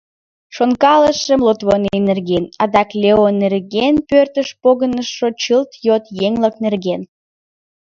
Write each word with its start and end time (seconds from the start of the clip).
Шонкалышым 0.55 1.39
Лотвонен 1.47 2.01
нерген, 2.09 2.43
адак 2.63 2.89
Лео 3.01 3.27
нерген, 3.41 3.95
пӧртыш 4.09 4.49
погынышо 4.61 5.27
чылт 5.41 5.71
йот 5.85 6.03
еҥ-влак 6.27 6.55
нерген. 6.63 7.01